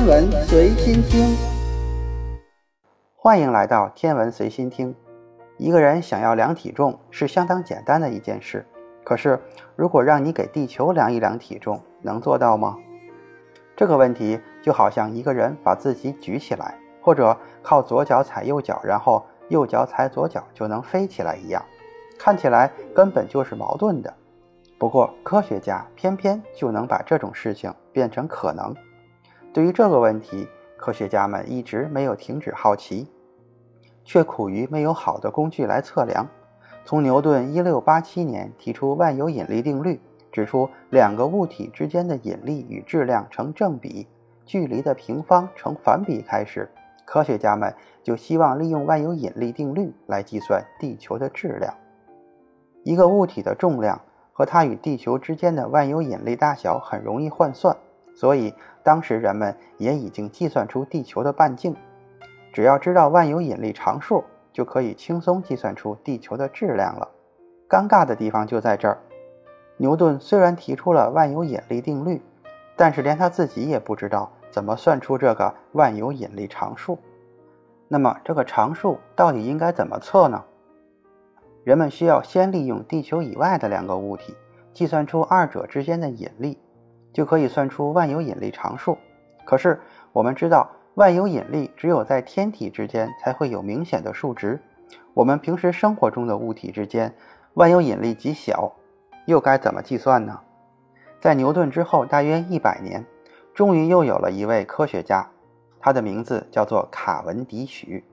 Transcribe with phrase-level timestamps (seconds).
[0.00, 1.36] 天文随心听，
[3.16, 4.96] 欢迎来到天文随心听。
[5.58, 8.64] 一个人想要量体重是相当简单的一件事，
[9.04, 9.38] 可是
[9.76, 12.78] 如果让你给地球量一量体重，能做到吗？
[13.76, 21.62] 这个问题就好像一个人把自己举起来，或者靠左脚踩右脚，然后右脚踩左脚就能飞起来一样，
[22.18, 24.14] 看起来根本就是矛盾的。
[24.78, 28.74] 不过科学家偏偏就能把这种事情变成可能。
[29.52, 33.08] 对于这个问题，科学家们一直没有停止好奇，
[34.04, 36.26] 却苦于没有好的工具来测量。
[36.84, 40.00] 从牛顿1687年提出万有引力定律，
[40.30, 44.06] 指出两个物体之间的引力与质量成正比，
[44.46, 46.70] 距离的平方成反比开始，
[47.04, 47.74] 科学家们
[48.04, 51.74] 就希望利用万有引力定律来计算地球的质量。
[52.84, 54.00] 一个物体的重量
[54.32, 57.76] 和它与地球之间的万有引力大小很容易换算，
[58.14, 58.54] 所以。
[58.82, 61.76] 当时人们也已经计算出地球的半径，
[62.50, 67.06] 只要知道万有引力常数，就可以轻松计算出地球的质量了。
[67.68, 68.96] 尴尬的地方就在这儿，
[69.76, 72.22] 牛顿虽然提出了万有引力定律，
[72.74, 76.98] 但是连他自己也不知道怎么算出这个万有引力常数。
[77.86, 80.42] 那么这个常数到底应该怎么测呢？
[81.64, 84.34] 人们需要先利用地球以外的两个物体，
[84.72, 86.58] 计算出二者之间的引力。
[87.12, 88.96] 就可以算出万有引力常数。
[89.44, 89.80] 可是
[90.12, 94.60] 我们知道，万有引力只有在天体之间才会有明显的数值。
[95.14, 97.14] 我们平时生活中的物体之间，
[97.54, 98.72] 万有引力极小，
[99.26, 100.40] 又该怎么计算呢？
[101.20, 103.04] 在牛顿之后大约一百年，
[103.52, 105.28] 终于又有了一位科学家，
[105.78, 108.04] 他的名字叫做卡文迪许。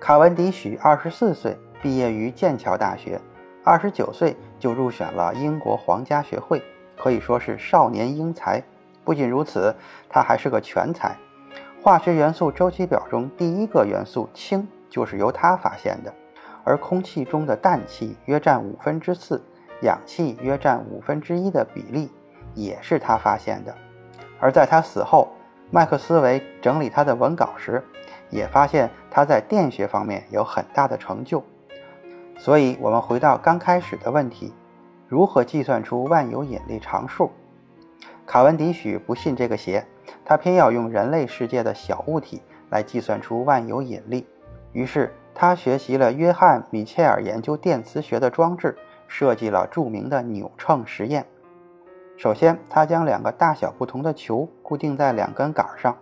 [0.00, 3.20] 卡文迪许二十四岁毕业于剑桥大学，
[3.64, 6.62] 二十九岁就入选了英国皇家学会。
[6.96, 8.62] 可以说是少年英才。
[9.04, 9.74] 不仅如此，
[10.08, 11.16] 他还是个全才。
[11.82, 16.12] 化学元素周期表中第一个元素氢就是由他发现的，
[16.64, 19.40] 而空气中的氮气约占五分之四，
[19.82, 22.10] 氧气约占五分之一的比例
[22.54, 23.72] 也是他发现的。
[24.40, 25.28] 而在他死后，
[25.70, 27.80] 麦克斯韦整理他的文稿时，
[28.30, 31.44] 也发现他在电学方面有很大的成就。
[32.38, 34.52] 所以，我们回到刚开始的问题。
[35.08, 37.30] 如何计算出万有引力常数？
[38.26, 39.86] 卡文迪许不信这个邪，
[40.24, 44.26] 他偏要用人类世界的小物体来计算出万有引力。
[44.72, 51.24] 于是他学习了约翰·米切尔研究电磁学的装置，设计了著名的扭秤实验。
[52.16, 55.96] 首先，他将两个大小不同的球固定在两根杆上，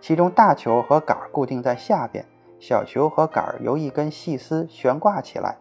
[0.00, 2.24] 其中大球和杆固定在下边，
[2.58, 5.58] 小球和杆由一根细丝悬挂起来。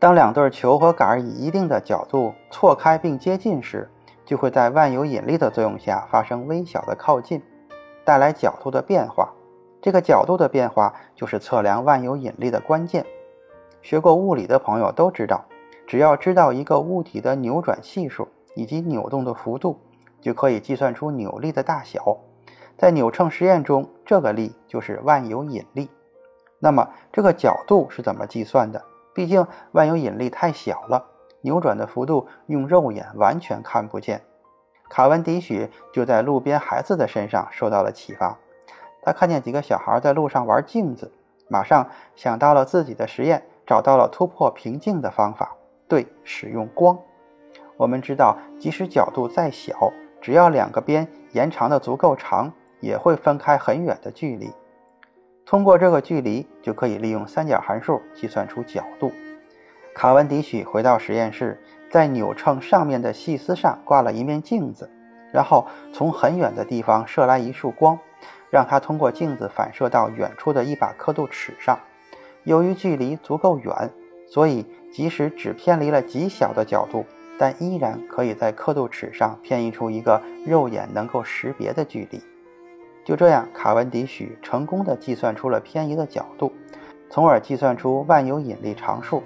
[0.00, 3.90] 当两对球和杆以一定的角度错开并接近时，
[4.24, 7.42] 就会在万有引力的作用下发生微小的靠近，
[8.04, 9.28] 带来角度的变化。
[9.82, 13.04] 这个角度的变化就是测量万有引力的关键。
[13.82, 15.44] 学过物理的朋友都知道，
[15.86, 19.80] 只要知道一个物体的扭转系数以及扭动的幅度，
[20.20, 22.18] 就可以计算出扭力的大小。
[22.76, 25.90] 在扭秤实验中，这个力就是万有引力。
[26.60, 28.80] 那么，这个角度是怎么计算的？
[29.18, 31.06] 毕竟万有引力太小了，
[31.40, 34.22] 扭转的幅度用肉眼完全看不见。
[34.88, 38.38] 卡文迪许就在路边孩子的身上受到了启发。
[39.02, 41.10] 他看见几个小孩在路上玩镜子，
[41.48, 45.56] 马上想到了自己的实验，找到了突破瓶颈的方法。
[45.88, 46.96] 对，使用光。
[47.76, 54.52] 我们知道，即使角度再小，只要两个边延长的足够长，也会分开很远的距离。
[55.48, 59.10] 通过这个距离，就可以利用三角函数计算出角度。
[59.94, 61.58] 卡文迪许回到实验室，
[61.90, 64.90] 在扭秤上面的细丝上挂了一面镜子，
[65.32, 67.98] 然后从很远的地方射来一束光，
[68.50, 71.78] 让它通过镜子反射到远处的一把刻度尺上。
[72.44, 73.90] 由于距离足够远，
[74.28, 77.06] 所以即使只偏离了极小的角度，
[77.38, 82.20] 但依然可以在刻度尺上偏移出一个肉眼能够识别的距离。
[83.08, 86.52] 就这样，卡文迪许成功的计算出了偏移的角度，
[87.08, 89.22] 从而计算出万有引力常数，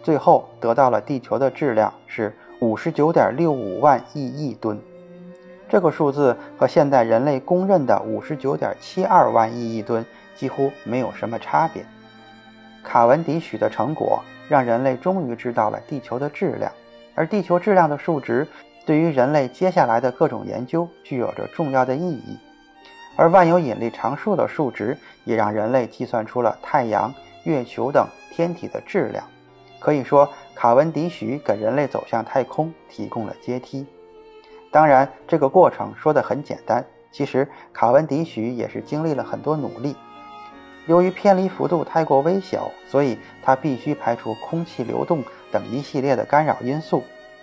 [0.00, 4.80] 最后得到了地球的质量是五十九点六五万亿亿吨。
[5.68, 11.84] 这个数字和现在人类公认的五十九点七二万亿亿吨几乎没有什么差别。
[12.84, 16.70] 卡文迪许的成果让人类终于知道了地球的质量，
[17.16, 18.46] 而地球质量的数值
[18.86, 22.38] 对于人类接下来的各种研究具有着重要的意义。
[23.18, 27.12] 而万有引力常数的数值也让人类计算出了太阳、
[27.42, 29.24] 月球等天体的质量。
[29.80, 33.84] 可以说，卡文迪许给人类走向太空提供了阶梯。
[34.70, 39.96] 当然，这个过程说的很简单，其实卡文迪许也是经历了很多努力。
[40.86, 47.02] 由于偏离幅度太过微小，所以他必须排除空气流动等一系列的干扰因素。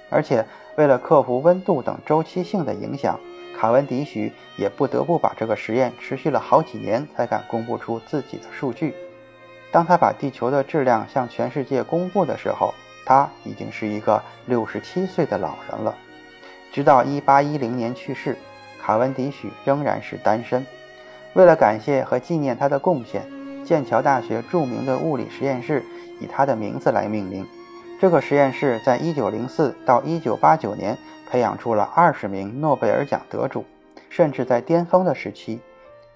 [0.10, 0.46] 而且
[0.78, 3.20] 为了克服温度等周期性的影响，
[3.58, 8.94] 卡文迪许也不得不把这个实验持续了好几年才敢公布出自己的数据。
[9.72, 12.74] 当他把地球的质量向全世界公布的时候，
[13.06, 15.96] 他已经是一个六十七岁的老人了。
[16.72, 18.38] 直到一八一零年去世，
[18.82, 20.66] 卡文迪许仍然是单身。
[21.34, 23.24] 为了感谢和纪念他的贡献。
[23.66, 25.84] 剑桥大学著名的物理实验室
[26.20, 27.44] 以他的名字来命名。
[28.00, 30.96] 这个实验室在1904到1989年
[31.30, 33.66] 培养出了20名诺贝尔奖得主，
[34.10, 35.60] 甚至在巅峰的时期，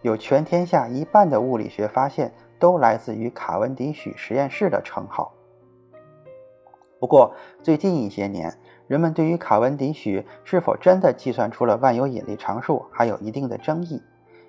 [0.01, 5.33] 有全天下一半的物理学发现都来自于卡文迪许实验室的称号。
[7.00, 7.33] 不过，
[7.63, 8.53] 最近一些年，
[8.88, 14.01] 人们对于卡文迪许是否真的计算出了万有引力常数还有一定的争议。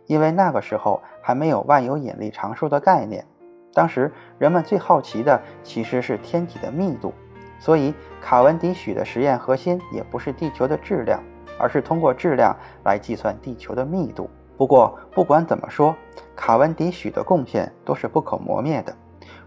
[0.06, 3.24] 因为那个时候还没有万有引力常数的概念，
[3.72, 7.14] 当时人们最好奇的其实是天体的密度，
[7.60, 11.22] 所以卡文迪许的实验核心也不是地球的质量，
[11.58, 14.28] 而是通过质量来计算地球的密度。
[14.56, 15.94] 不过不管怎么说，
[16.34, 18.92] 卡文迪许的贡献都是不可磨灭的。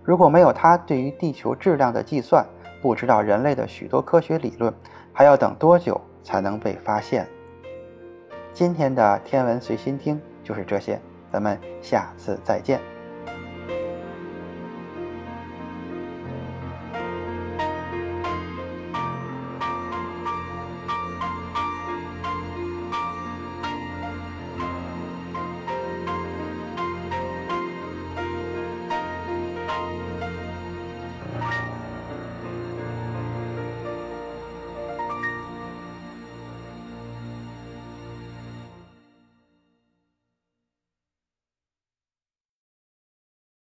[0.02, 2.46] 如果没有他对于地球质量的计算，
[2.82, 4.74] 不知道人类的许多科学理论
[5.12, 7.28] 还要等多久才能被发现。
[8.54, 10.22] 今天的天文随心听。
[10.44, 11.00] 就是这些，
[11.32, 12.93] 咱们下次再见。